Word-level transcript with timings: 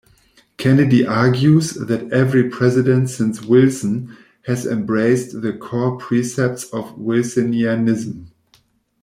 Kennedy 0.57 1.05
argues 1.05 1.73
that 1.75 2.11
every 2.11 2.49
president 2.49 3.07
since 3.07 3.39
Wilson 3.43 4.17
has 4.47 4.65
embraced 4.65 5.43
the 5.43 5.53
core 5.53 5.95
precepts 5.99 6.63
of 6.73 6.95
Wilsonianism. 6.97 8.25